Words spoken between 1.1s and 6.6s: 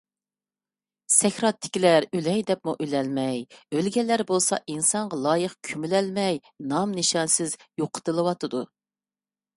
سەكراتتىكىلەر ئۆلەي دەپمۇ ئۆلەلمەي، ئۆلگەنلەر بولسا، ئىنسانغا لايىق كۆمۈلەلمەي